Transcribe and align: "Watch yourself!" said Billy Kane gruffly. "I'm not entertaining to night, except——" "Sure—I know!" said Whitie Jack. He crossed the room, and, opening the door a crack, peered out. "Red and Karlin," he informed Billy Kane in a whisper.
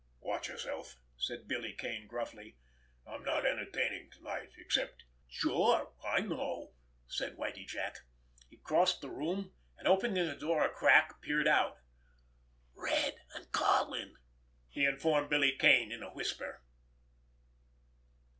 "Watch 0.19 0.47
yourself!" 0.47 0.97
said 1.15 1.47
Billy 1.47 1.73
Kane 1.73 2.07
gruffly. 2.07 2.57
"I'm 3.05 3.23
not 3.23 3.45
entertaining 3.45 4.09
to 4.09 4.23
night, 4.23 4.49
except——" 4.57 5.05
"Sure—I 5.29 6.21
know!" 6.21 6.73
said 7.05 7.35
Whitie 7.35 7.67
Jack. 7.67 7.97
He 8.49 8.57
crossed 8.57 9.01
the 9.01 9.11
room, 9.11 9.53
and, 9.77 9.87
opening 9.87 10.25
the 10.25 10.33
door 10.33 10.65
a 10.65 10.71
crack, 10.73 11.21
peered 11.21 11.47
out. 11.47 11.77
"Red 12.73 13.13
and 13.35 13.51
Karlin," 13.51 14.15
he 14.69 14.85
informed 14.85 15.29
Billy 15.29 15.55
Kane 15.55 15.91
in 15.91 16.01
a 16.01 16.09
whisper. 16.09 16.63